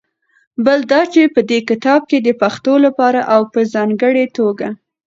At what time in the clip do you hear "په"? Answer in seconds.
1.35-1.41, 3.53-3.59